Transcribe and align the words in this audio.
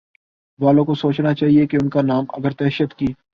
والوں 0.59 0.85
کو 0.85 0.93
سوچنا 0.93 1.33
چاہیے 1.33 1.65
کہ 1.67 1.77
ان 1.81 1.89
کانام 1.89 2.25
اگر 2.29 2.51
دہشت 2.59 2.97
کی 2.97 3.07